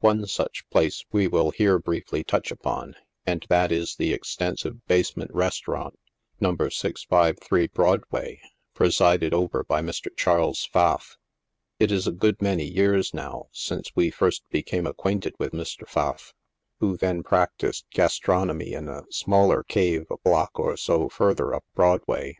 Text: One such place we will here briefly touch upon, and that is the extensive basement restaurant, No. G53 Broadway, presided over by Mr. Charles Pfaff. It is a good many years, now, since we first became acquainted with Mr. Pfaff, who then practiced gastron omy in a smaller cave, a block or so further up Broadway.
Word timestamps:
One 0.00 0.26
such 0.26 0.68
place 0.68 1.02
we 1.12 1.26
will 1.28 1.50
here 1.50 1.78
briefly 1.78 2.22
touch 2.22 2.50
upon, 2.50 2.94
and 3.24 3.46
that 3.48 3.72
is 3.72 3.96
the 3.96 4.12
extensive 4.12 4.84
basement 4.86 5.30
restaurant, 5.32 5.98
No. 6.38 6.54
G53 6.54 7.72
Broadway, 7.72 8.42
presided 8.74 9.32
over 9.32 9.64
by 9.64 9.80
Mr. 9.80 10.14
Charles 10.14 10.68
Pfaff. 10.74 11.16
It 11.78 11.90
is 11.90 12.06
a 12.06 12.12
good 12.12 12.42
many 12.42 12.66
years, 12.66 13.14
now, 13.14 13.46
since 13.50 13.96
we 13.96 14.10
first 14.10 14.42
became 14.50 14.86
acquainted 14.86 15.36
with 15.38 15.52
Mr. 15.52 15.88
Pfaff, 15.88 16.34
who 16.80 16.98
then 16.98 17.22
practiced 17.22 17.86
gastron 17.94 18.48
omy 18.50 18.72
in 18.72 18.90
a 18.90 19.04
smaller 19.10 19.62
cave, 19.62 20.04
a 20.10 20.18
block 20.18 20.50
or 20.58 20.76
so 20.76 21.08
further 21.08 21.54
up 21.54 21.64
Broadway. 21.74 22.36